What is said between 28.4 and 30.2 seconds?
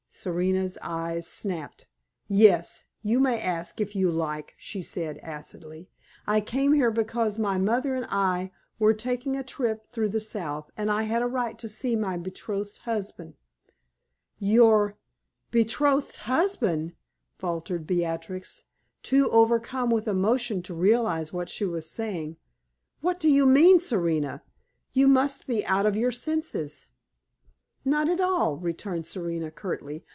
returned Serena, curtly.